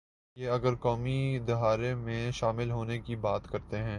[0.35, 1.39] یہ اگر قومی
[1.47, 3.89] دھارے میں شامل ہونے کی بات کرتے ہیں۔